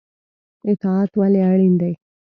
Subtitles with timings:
[0.69, 1.93] اطاعت ولې اړین دی؟